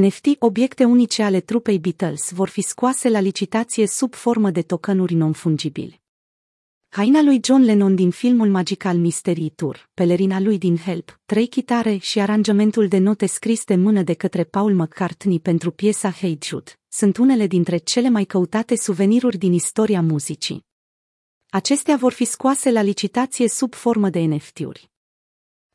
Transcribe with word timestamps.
NFT, 0.00 0.26
obiecte 0.38 0.84
unice 0.84 1.22
ale 1.22 1.40
trupei 1.40 1.78
Beatles, 1.78 2.30
vor 2.30 2.48
fi 2.48 2.60
scoase 2.60 3.08
la 3.08 3.20
licitație 3.20 3.86
sub 3.86 4.14
formă 4.14 4.50
de 4.50 4.62
tokenuri 4.62 5.14
non-fungibili. 5.14 6.00
Haina 6.88 7.22
lui 7.22 7.40
John 7.42 7.62
Lennon 7.62 7.94
din 7.94 8.10
filmul 8.10 8.48
Magical 8.48 8.96
Mystery 8.96 9.50
Tour, 9.50 9.90
pelerina 9.94 10.40
lui 10.40 10.58
din 10.58 10.76
Help, 10.76 11.20
trei 11.24 11.46
chitare 11.46 11.96
și 11.96 12.20
aranjamentul 12.20 12.88
de 12.88 12.98
note 12.98 13.26
scris 13.26 13.64
de 13.64 13.74
mână 13.74 14.02
de 14.02 14.14
către 14.14 14.44
Paul 14.44 14.74
McCartney 14.74 15.40
pentru 15.40 15.70
piesa 15.70 16.10
Hey 16.10 16.38
Jude, 16.42 16.78
sunt 16.88 17.16
unele 17.16 17.46
dintre 17.46 17.76
cele 17.76 18.08
mai 18.08 18.24
căutate 18.24 18.76
suveniruri 18.76 19.38
din 19.38 19.52
istoria 19.52 20.02
muzicii. 20.02 20.64
Acestea 21.48 21.96
vor 21.96 22.12
fi 22.12 22.24
scoase 22.24 22.70
la 22.70 22.82
licitație 22.82 23.48
sub 23.48 23.74
formă 23.74 24.08
de 24.08 24.20
NFT-uri. 24.20 24.92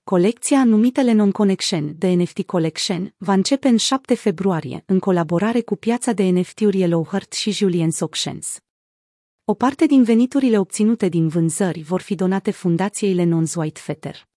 Colecția 0.10 0.64
numită 0.64 1.02
Lennon 1.02 1.32
Connection, 1.32 1.96
de 1.98 2.08
NFT 2.08 2.42
Collection, 2.42 3.14
va 3.18 3.34
începe 3.34 3.68
în 3.68 3.78
7 3.78 4.14
februarie, 4.14 4.84
în 4.86 5.00
colaborare 5.00 5.62
cu 5.62 5.76
piața 5.76 6.12
de 6.12 6.24
NFT-uri 6.24 6.80
Yellowheart 6.80 7.34
și 7.34 7.52
Julian 7.52 7.90
Auctions. 8.00 8.58
O 9.46 9.54
parte 9.54 9.86
din 9.86 10.04
veniturile 10.04 10.60
obținute 10.60 11.08
din 11.08 11.28
vânzări 11.28 11.82
vor 11.82 12.02
fi 12.02 12.16
donate 12.16 12.52
fundației 12.52 13.16
Lennon's 13.16 13.56
White 13.56 13.80
Fetter. 13.80 14.28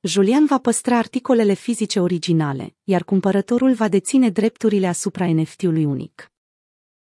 Julian 0.00 0.46
va 0.46 0.58
păstra 0.58 0.96
articolele 0.96 1.54
fizice 1.54 2.00
originale, 2.00 2.76
iar 2.84 3.04
cumpărătorul 3.04 3.72
va 3.72 3.88
deține 3.88 4.30
drepturile 4.30 4.86
asupra 4.86 5.32
NFT-ului 5.32 5.84
unic. 5.84 6.32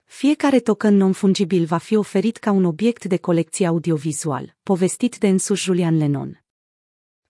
Fiecare 0.04 0.60
token 0.60 0.96
non-fungibil 0.96 1.66
va 1.66 1.78
fi 1.78 1.96
oferit 1.96 2.38
ca 2.38 2.52
un 2.52 2.64
obiect 2.64 3.06
de 3.06 3.18
colecție 3.18 3.68
audiovizual, 3.68 4.56
povestit 4.64 5.18
de 5.18 5.28
însuși 5.28 5.64
Julian 5.64 5.98
Lennon. 5.98 6.42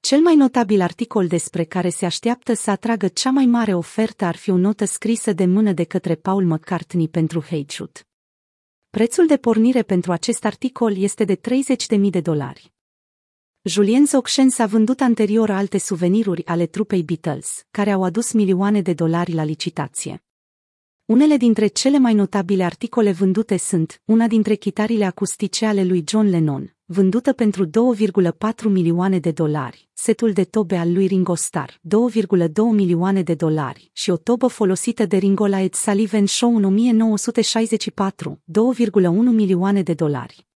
Cel 0.07 0.21
mai 0.21 0.35
notabil 0.35 0.81
articol 0.81 1.27
despre 1.27 1.63
care 1.63 1.89
se 1.89 2.05
așteaptă 2.05 2.53
să 2.53 2.71
atragă 2.71 3.07
cea 3.07 3.29
mai 3.29 3.45
mare 3.45 3.73
ofertă 3.73 4.25
ar 4.25 4.35
fi 4.35 4.49
o 4.49 4.57
notă 4.57 4.85
scrisă 4.85 5.33
de 5.33 5.45
mână 5.45 5.71
de 5.71 5.83
către 5.83 6.15
Paul 6.15 6.45
McCartney 6.45 7.07
pentru 7.07 7.41
Hey 7.41 7.65
Jude. 7.69 7.99
Prețul 8.89 9.27
de 9.27 9.37
pornire 9.37 9.81
pentru 9.81 10.11
acest 10.11 10.45
articol 10.45 10.97
este 10.97 11.23
de 11.23 11.35
30.000 11.35 11.99
de 12.09 12.21
dolari. 12.21 12.73
Julien 13.61 14.05
Auctions 14.13 14.57
a 14.59 14.65
vândut 14.65 15.01
anterior 15.01 15.49
alte 15.49 15.77
suveniruri 15.77 16.45
ale 16.45 16.65
trupei 16.65 17.03
Beatles, 17.03 17.65
care 17.71 17.91
au 17.91 18.03
adus 18.03 18.31
milioane 18.31 18.81
de 18.81 18.93
dolari 18.93 19.33
la 19.33 19.43
licitație. 19.43 20.23
Unele 21.05 21.37
dintre 21.37 21.67
cele 21.67 21.97
mai 21.97 22.13
notabile 22.13 22.63
articole 22.63 23.11
vândute 23.11 23.57
sunt 23.57 24.01
una 24.05 24.27
dintre 24.27 24.55
chitarile 24.55 25.05
acustice 25.05 25.65
ale 25.65 25.83
lui 25.83 26.03
John 26.07 26.27
Lennon, 26.27 26.76
vândută 26.89 27.33
pentru 27.33 27.65
2,4 27.65 27.71
milioane 28.63 29.19
de 29.19 29.31
dolari, 29.31 29.89
setul 29.93 30.33
de 30.33 30.43
tobe 30.43 30.77
al 30.77 30.93
lui 30.93 31.05
Ringo 31.05 31.35
Starr, 31.35 31.71
2,2 31.71 32.49
milioane 32.71 33.21
de 33.23 33.33
dolari 33.33 33.89
și 33.93 34.09
o 34.09 34.17
tobă 34.17 34.47
folosită 34.47 35.05
de 35.05 35.17
Ringo 35.17 35.47
la 35.47 35.59
Ed 35.59 35.73
Sullivan 35.73 36.25
Show 36.25 36.55
în 36.55 36.63
1964, 36.63 38.41
2,1 38.45 39.01
milioane 39.31 39.81
de 39.81 39.93
dolari. 39.93 40.47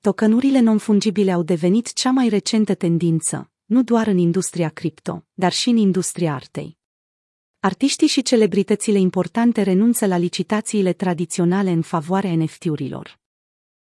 Tokenurile 0.00 0.60
non-fungibile 0.60 1.32
au 1.32 1.42
devenit 1.42 1.92
cea 1.92 2.10
mai 2.10 2.28
recentă 2.28 2.74
tendință, 2.74 3.50
nu 3.64 3.82
doar 3.82 4.06
în 4.06 4.18
industria 4.18 4.68
cripto, 4.68 5.24
dar 5.32 5.52
și 5.52 5.68
în 5.68 5.76
industria 5.76 6.34
artei. 6.34 6.78
Artiștii 7.60 8.06
și 8.06 8.22
celebritățile 8.22 8.98
importante 8.98 9.62
renunță 9.62 10.06
la 10.06 10.16
licitațiile 10.16 10.92
tradiționale 10.92 11.70
în 11.70 11.82
favoarea 11.82 12.34
NFT-urilor. 12.34 13.21